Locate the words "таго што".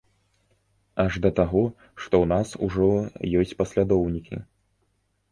1.39-2.13